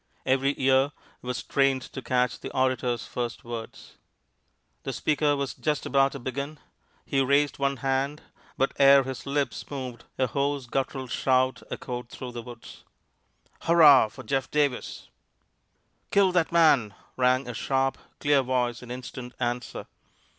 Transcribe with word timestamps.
Every 0.25 0.55
ear 0.57 0.93
was 1.21 1.37
strained 1.37 1.83
to 1.93 2.01
catch 2.01 2.39
the 2.39 2.51
orator's 2.57 3.05
first 3.05 3.43
words. 3.43 3.97
The 4.81 4.93
speaker 4.93 5.35
was 5.35 5.53
just 5.53 5.85
about 5.85 6.13
to 6.13 6.19
begin. 6.19 6.57
He 7.05 7.21
raised 7.21 7.59
one 7.59 7.77
hand, 7.85 8.23
but 8.57 8.71
ere 8.79 9.03
his 9.03 9.27
lips 9.27 9.69
moved, 9.69 10.05
a 10.17 10.25
hoarse, 10.25 10.65
guttural 10.65 11.05
shout 11.05 11.61
echoed 11.69 12.09
through 12.09 12.31
the 12.31 12.41
woods, 12.41 12.83
"Hurrah'h'h 13.61 14.11
for 14.13 14.23
Jeff 14.23 14.49
Davis!!!" 14.49 15.09
"Kill 16.09 16.31
that 16.31 16.51
man!" 16.51 16.95
rang 17.15 17.47
a 17.47 17.53
sharp, 17.53 17.99
clear 18.19 18.41
voice 18.41 18.81
in 18.81 18.89
instant 18.89 19.35
answer. 19.39 19.85